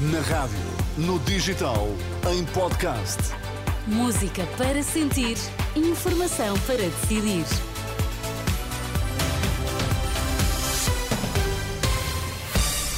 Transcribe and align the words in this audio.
Na 0.00 0.20
rádio, 0.20 0.56
no 0.96 1.18
digital, 1.18 1.88
em 2.32 2.44
podcast. 2.44 3.18
Música 3.84 4.46
para 4.56 4.80
sentir, 4.80 5.36
informação 5.74 6.56
para 6.60 6.76
decidir. 6.76 7.44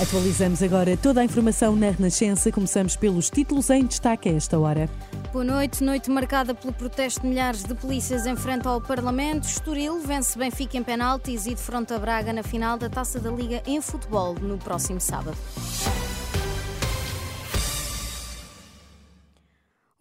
Atualizamos 0.03 0.63
agora 0.63 0.95
toda 0.95 1.23
a 1.23 1.25
informação 1.25 1.75
na 1.75 1.89
Renascença. 1.89 2.53
Começamos 2.53 2.97
pelos 2.97 3.31
títulos 3.31 3.71
em 3.71 3.87
destaque 3.87 4.29
a 4.29 4.33
esta 4.33 4.59
hora. 4.59 4.87
Boa 5.33 5.45
noite, 5.45 5.83
noite 5.83 6.11
marcada 6.11 6.55
pelo 6.55 6.75
protesto 6.75 7.23
de 7.23 7.29
milhares 7.29 7.65
de 7.65 7.75
polícias 7.75 8.27
em 8.27 8.37
frente 8.37 8.69
ao 8.69 8.79
Parlamento. 8.79 9.45
Estoril 9.45 10.01
vence 10.01 10.39
Benfica 10.39 10.77
em 10.77 10.83
penaltis 10.83 11.47
e 11.47 11.55
defronta 11.55 11.99
Braga 11.99 12.31
na 12.31 12.43
final 12.43 12.77
da 12.77 12.91
Taça 12.91 13.19
da 13.19 13.31
Liga 13.31 13.63
em 13.67 13.81
futebol 13.81 14.35
no 14.35 14.59
próximo 14.59 15.01
sábado. 15.01 15.39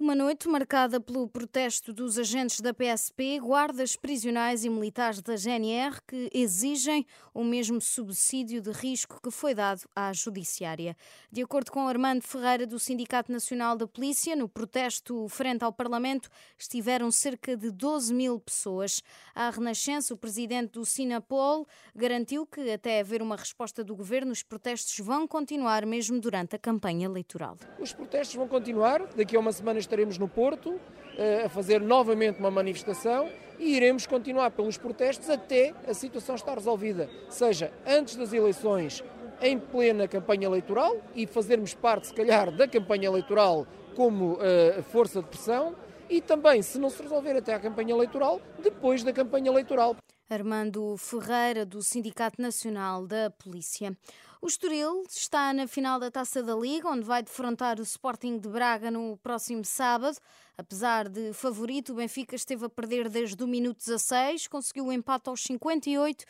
Uma 0.09 0.15
noite 0.15 0.49
marcada 0.49 0.99
pelo 0.99 1.29
protesto 1.29 1.93
dos 1.93 2.17
agentes 2.17 2.61
da 2.61 2.73
PSP, 2.73 3.39
guardas 3.39 3.95
prisionais 3.95 4.65
e 4.65 4.69
militares 4.69 5.21
da 5.21 5.35
GNR 5.35 5.99
que 6.07 6.31
exigem 6.33 7.05
o 7.31 7.43
mesmo 7.43 7.79
subsídio 7.79 8.59
de 8.59 8.71
risco 8.71 9.21
que 9.21 9.29
foi 9.29 9.53
dado 9.53 9.81
à 9.95 10.11
Judiciária. 10.11 10.97
De 11.31 11.43
acordo 11.43 11.71
com 11.71 11.87
Armando 11.87 12.23
Ferreira, 12.23 12.65
do 12.65 12.79
Sindicato 12.79 13.31
Nacional 13.31 13.77
da 13.77 13.85
Polícia, 13.85 14.35
no 14.35 14.49
protesto 14.49 15.27
frente 15.27 15.63
ao 15.63 15.71
Parlamento 15.71 16.27
estiveram 16.57 17.11
cerca 17.11 17.55
de 17.55 17.69
12 17.69 18.11
mil 18.11 18.39
pessoas. 18.39 19.03
À 19.35 19.51
Renascença, 19.51 20.15
o 20.15 20.17
presidente 20.17 20.71
do 20.71 20.85
Sinapol 20.85 21.67
garantiu 21.95 22.47
que, 22.47 22.71
até 22.71 22.99
haver 22.99 23.21
uma 23.21 23.35
resposta 23.35 23.83
do 23.83 23.95
governo, 23.95 24.31
os 24.31 24.41
protestos 24.41 24.97
vão 25.05 25.27
continuar 25.27 25.85
mesmo 25.85 26.19
durante 26.19 26.55
a 26.55 26.59
campanha 26.59 27.05
eleitoral. 27.05 27.59
Os 27.79 27.93
protestos 27.93 28.35
vão 28.35 28.47
continuar, 28.47 29.05
daqui 29.15 29.35
a 29.35 29.39
uma 29.39 29.51
semana 29.51 29.77
estaremos 29.77 29.98
estaremos 29.99 30.17
no 30.17 30.29
Porto 30.29 30.79
eh, 31.17 31.43
a 31.45 31.49
fazer 31.49 31.81
novamente 31.81 32.39
uma 32.39 32.49
manifestação 32.49 33.29
e 33.57 33.75
iremos 33.75 34.07
continuar 34.07 34.51
pelos 34.51 34.77
protestos 34.77 35.29
até 35.29 35.73
a 35.85 35.93
situação 35.93 36.35
estar 36.35 36.55
resolvida, 36.55 37.09
seja 37.27 37.73
antes 37.85 38.15
das 38.15 38.31
eleições, 38.31 39.03
em 39.41 39.59
plena 39.59 40.07
campanha 40.07 40.45
eleitoral 40.45 40.95
e 41.13 41.27
fazermos 41.27 41.73
parte, 41.73 42.07
se 42.07 42.13
calhar, 42.13 42.49
da 42.51 42.65
campanha 42.67 43.07
eleitoral 43.07 43.67
como 43.95 44.33
uh, 44.35 44.81
força 44.83 45.21
de 45.21 45.27
pressão 45.27 45.75
e 46.09 46.21
também, 46.21 46.61
se 46.61 46.79
não 46.79 46.89
se 46.89 47.01
resolver 47.03 47.35
até 47.35 47.53
a 47.53 47.59
campanha 47.59 47.93
eleitoral, 47.93 48.39
depois 48.63 49.03
da 49.03 49.11
campanha 49.11 49.49
eleitoral. 49.51 49.97
Armando 50.29 50.95
Ferreira, 50.97 51.65
do 51.65 51.81
Sindicato 51.81 52.39
Nacional 52.41 53.07
da 53.07 53.31
Polícia. 53.31 53.97
O 54.41 54.47
Estoril 54.47 55.03
está 55.09 55.51
na 55.51 55.67
final 55.67 55.99
da 55.99 56.11
Taça 56.11 56.43
da 56.43 56.55
Liga, 56.55 56.87
onde 56.87 57.03
vai 57.03 57.23
defrontar 57.23 57.79
o 57.79 57.83
Sporting 57.83 58.37
de 58.37 58.47
Braga 58.47 58.91
no 58.91 59.17
próximo 59.17 59.65
sábado. 59.65 60.17
Apesar 60.57 61.09
de 61.09 61.33
favorito, 61.33 61.91
o 61.91 61.95
Benfica 61.95 62.35
esteve 62.35 62.65
a 62.65 62.69
perder 62.69 63.09
desde 63.09 63.43
o 63.43 63.47
minuto 63.47 63.79
16, 63.79 64.47
conseguiu 64.47 64.85
o 64.85 64.93
empate 64.93 65.29
aos 65.29 65.41
58. 65.43 66.23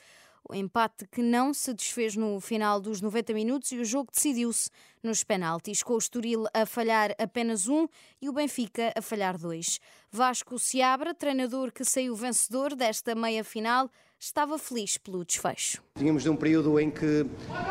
O 0.52 0.56
empate 0.56 1.06
que 1.12 1.22
não 1.22 1.54
se 1.54 1.72
desfez 1.76 2.16
no 2.16 2.40
final 2.40 2.82
dos 2.82 3.02
90 3.02 3.36
minutos 3.36 3.72
e 3.72 3.78
o 3.78 3.86
jogo 3.86 4.10
decidiu-se 4.12 4.72
nos 5.04 5.24
penaltis, 5.24 5.84
com 5.84 5.94
o 5.94 5.98
Estoril 6.00 6.48
a 6.52 6.66
falhar 6.66 7.14
apenas 7.20 7.68
um 7.68 7.88
e 8.20 8.28
o 8.28 8.34
Benfica 8.34 8.92
a 8.98 9.00
falhar 9.00 9.38
dois. 9.38 9.80
Vasco 10.12 10.58
Seabra, 10.58 11.14
treinador 11.14 11.72
que 11.72 11.86
saiu 11.86 12.16
vencedor 12.16 12.74
desta 12.76 13.14
meia-final, 13.14 13.92
estava 14.20 14.58
feliz 14.58 14.98
pelo 14.98 15.24
desfecho. 15.24 15.84
Tínhamos 15.96 16.24
de 16.24 16.32
um 16.32 16.36
período 16.36 16.80
em 16.80 16.90
que, 16.90 17.28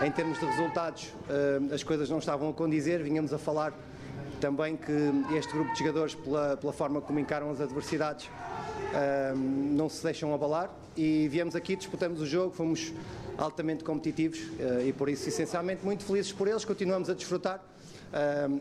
em 0.06 0.12
termos 0.12 0.38
de 0.38 0.46
resultados, 0.46 1.12
eh, 1.28 1.74
as 1.74 1.82
coisas 1.82 2.08
não 2.08 2.18
estavam 2.18 2.48
a 2.48 2.52
condizer, 2.54 3.02
vinhamos 3.02 3.32
a 3.32 3.38
falar 3.38 3.74
também 4.40 4.76
que 4.76 4.92
este 5.36 5.52
grupo 5.52 5.72
de 5.72 5.80
jogadores, 5.80 6.14
pela, 6.14 6.56
pela 6.56 6.72
forma 6.72 7.00
como 7.00 7.18
encaram 7.18 7.50
as 7.50 7.60
adversidades, 7.60 8.30
eh, 8.94 9.32
não 9.34 9.88
se 9.88 10.02
deixam 10.02 10.32
abalar 10.34 10.70
e 10.96 11.28
viemos 11.28 11.54
aqui, 11.54 11.76
disputamos 11.76 12.20
o 12.20 12.26
jogo, 12.26 12.54
fomos 12.54 12.92
altamente 13.36 13.84
competitivos 13.84 14.38
eh, 14.58 14.88
e 14.88 14.92
por 14.92 15.08
isso, 15.08 15.28
essencialmente, 15.28 15.84
muito 15.84 16.04
felizes 16.04 16.32
por 16.32 16.48
eles, 16.48 16.64
continuamos 16.64 17.08
a 17.10 17.14
desfrutar 17.14 17.62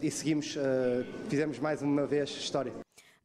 e 0.02 0.12
seguimos, 0.12 0.58
fizemos 1.30 1.58
mais 1.58 1.82
uma 1.82 2.06
vez 2.06 2.30
história. 2.32 2.74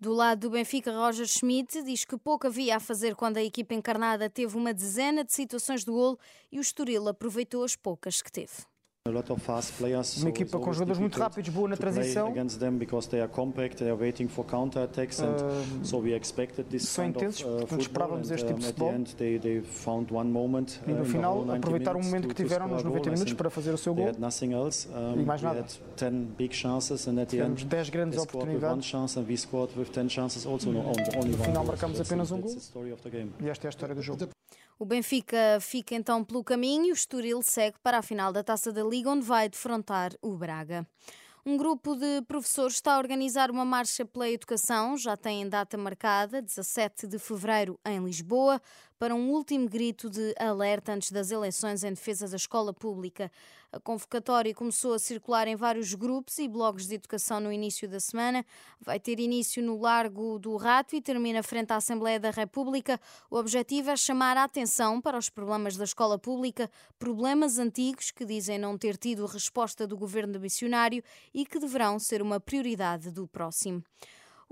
Do 0.03 0.13
lado 0.13 0.41
do 0.41 0.51
Benfica, 0.51 0.93
Roger 0.93 1.27
Schmidt 1.27 1.83
diz 1.85 2.05
que 2.05 2.17
pouco 2.17 2.49
havia 2.49 2.77
a 2.77 2.81
fazer 2.81 3.15
quando 3.15 3.37
a 3.37 3.43
equipa 3.43 3.73
encarnada 3.73 4.29
teve 4.29 4.57
uma 4.57 4.75
dezena 4.75 5.25
de 5.25 5.33
situações 5.33 5.85
de 5.85 5.93
golo 5.93 6.19
e 6.51 6.59
o 6.59 6.61
Estoril 6.61 7.07
aproveitou 7.09 7.63
as 7.63 7.77
poucas 7.77 8.21
que 8.21 8.31
teve. 8.31 8.53
Uma 10.23 10.31
equipa 10.31 10.59
com 10.61 10.73
jogadores 10.73 11.01
muito 11.01 11.19
rápidos, 11.19 11.51
boa 11.53 11.69
na 11.69 11.77
transição. 11.77 12.29
Uh, 15.27 15.85
são 16.87 17.05
intensos, 17.25 17.41
uh, 17.43 17.49
portanto 17.59 17.81
esperávamos 17.81 18.31
este 18.31 18.47
tipo 18.47 18.61
de 18.61 18.67
futebol. 18.67 18.91
E 20.87 20.93
no 20.93 21.03
uh, 21.03 21.05
final 21.05 21.51
aproveitaram 21.57 21.99
o 21.99 22.05
momento 22.05 22.29
que 22.29 22.35
tiveram 22.35 22.69
nos 22.69 22.85
90 22.85 23.11
minutos 23.11 23.33
para 23.35 23.51
fazer 23.51 23.73
o 23.75 23.79
seu 23.79 23.93
gol. 23.93 24.05
E 25.17 25.25
mais 25.25 25.43
nada. 25.43 25.65
Tivemos 27.43 27.65
10 27.65 27.91
grandes 27.91 28.19
oportunidades. 28.37 28.87
No 31.27 31.45
final 31.45 31.65
marcamos 31.65 32.01
apenas 32.01 32.31
um 32.31 32.41
gol. 32.41 32.51
E 33.41 33.49
esta 33.51 33.67
é 33.67 33.69
a 33.69 33.71
história 33.71 33.95
do 33.97 34.01
jogo. 34.03 34.29
O 34.83 34.85
Benfica 34.85 35.61
fica 35.61 35.95
então 35.95 36.25
pelo 36.25 36.43
caminho 36.43 36.87
e 36.87 36.91
o 36.91 36.93
Estoril 36.93 37.41
segue 37.41 37.79
para 37.85 37.99
a 37.99 38.03
final 38.03 38.33
da 38.33 38.43
Taça 38.43 38.73
da 38.73 38.83
Liga, 38.83 39.11
onde 39.11 39.25
vai 39.25 39.49
defrontar 39.49 40.11
o 40.21 40.37
Braga. 40.37 40.85
Um 41.47 41.57
grupo 41.57 41.95
de 41.95 42.21
professores 42.23 42.75
está 42.75 42.95
a 42.95 42.99
organizar 42.99 43.49
uma 43.49 43.65
marcha 43.65 44.05
pela 44.05 44.29
educação, 44.29 44.97
já 44.97 45.17
tem 45.17 45.49
data 45.49 45.79
marcada, 45.79 46.43
17 46.43 47.07
de 47.07 47.17
fevereiro, 47.21 47.79
em 47.87 48.05
Lisboa, 48.05 48.61
para 49.03 49.17
um 49.17 49.31
último 49.31 49.69
grito 49.69 50.09
de 50.09 50.33
alerta 50.39 50.93
antes 50.93 51.11
das 51.11 51.33
eleições 51.33 51.83
em 51.83 51.93
defesa 51.93 52.29
da 52.29 52.37
escola 52.37 52.73
pública. 52.73 53.33
A 53.73 53.81
convocatória 53.81 54.55
começou 54.55 54.95
a 54.95 54.99
circular 55.01 55.49
em 55.49 55.57
vários 55.57 55.93
grupos 55.93 56.39
e 56.39 56.47
blogs 56.47 56.87
de 56.87 56.95
educação 56.95 57.41
no 57.41 57.53
início 57.53 57.89
da 57.89 57.99
semana. 57.99 58.47
Vai 58.81 59.01
ter 59.01 59.19
início 59.19 59.61
no 59.61 59.77
Largo 59.77 60.39
do 60.39 60.57
Rato 60.57 60.95
e 60.95 61.03
termina 61.03 61.43
frente 61.43 61.73
à 61.73 61.79
Assembleia 61.79 62.21
da 62.21 62.31
República. 62.31 63.01
O 63.29 63.39
objetivo 63.39 63.91
é 63.91 63.97
chamar 63.97 64.37
a 64.37 64.45
atenção 64.45 65.01
para 65.01 65.19
os 65.19 65.29
problemas 65.29 65.77
da 65.77 65.83
escola 65.83 66.17
pública, 66.17 66.71
problemas 66.97 67.59
antigos 67.59 68.13
que 68.13 68.25
dizem 68.25 68.57
não 68.57 68.79
ter 68.79 68.97
tido 68.97 69.27
resposta 69.27 69.85
do 69.85 69.97
governo 69.97 70.39
missionário 70.39 71.03
e 71.35 71.45
que 71.45 71.59
deverão 71.59 71.99
ser 71.99 72.23
uma 72.23 72.39
prioridade 72.39 73.11
do 73.11 73.27
próximo. 73.27 73.83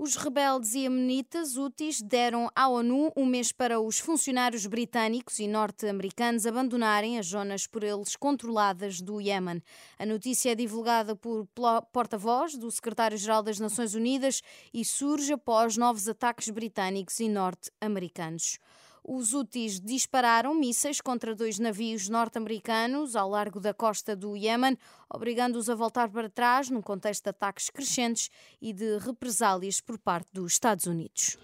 Os 0.03 0.15
rebeldes 0.15 0.73
e 0.73 0.87
amenitas 0.87 1.57
úteis 1.57 2.01
deram 2.01 2.49
à 2.55 2.67
ONU 2.67 3.13
um 3.15 3.23
mês 3.23 3.51
para 3.51 3.79
os 3.79 3.99
funcionários 3.99 4.65
britânicos 4.65 5.37
e 5.37 5.47
norte-americanos 5.47 6.47
abandonarem 6.47 7.19
as 7.19 7.27
zonas 7.27 7.67
por 7.67 7.83
eles 7.83 8.15
controladas 8.15 8.99
do 8.99 9.21
Iémen. 9.21 9.61
A 9.99 10.05
notícia 10.07 10.53
é 10.53 10.55
divulgada 10.55 11.15
por 11.15 11.47
porta-voz 11.93 12.57
do 12.57 12.71
secretário-geral 12.71 13.43
das 13.43 13.59
Nações 13.59 13.93
Unidas 13.93 14.41
e 14.73 14.83
surge 14.83 15.33
após 15.33 15.77
novos 15.77 16.07
ataques 16.07 16.49
britânicos 16.49 17.19
e 17.19 17.29
norte-americanos. 17.29 18.57
Os 19.03 19.33
úteis 19.33 19.79
dispararam 19.79 20.53
mísseis 20.53 21.01
contra 21.01 21.35
dois 21.35 21.57
navios 21.57 22.07
norte-americanos 22.07 23.15
ao 23.15 23.29
largo 23.29 23.59
da 23.59 23.73
costa 23.73 24.15
do 24.15 24.37
Iémen, 24.37 24.77
obrigando-os 25.09 25.69
a 25.69 25.75
voltar 25.75 26.09
para 26.09 26.29
trás 26.29 26.69
num 26.69 26.81
contexto 26.81 27.23
de 27.23 27.29
ataques 27.31 27.69
crescentes 27.69 28.29
e 28.61 28.71
de 28.71 28.97
represálias 28.99 29.81
por 29.81 29.97
parte 29.97 30.29
dos 30.31 30.53
Estados 30.53 30.85
Unidos. 30.85 31.37